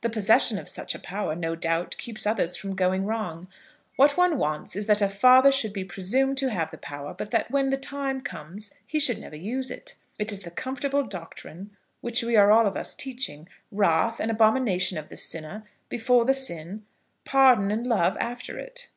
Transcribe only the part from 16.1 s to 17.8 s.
the sin; pardon